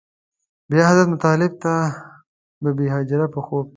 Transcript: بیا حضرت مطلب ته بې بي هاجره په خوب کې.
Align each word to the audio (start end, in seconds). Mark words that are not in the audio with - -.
بیا 0.69 0.83
حضرت 0.89 1.07
مطلب 1.13 1.51
ته 1.63 1.71
بې 2.61 2.71
بي 2.77 2.85
هاجره 2.93 3.27
په 3.33 3.39
خوب 3.45 3.65
کې. 3.67 3.69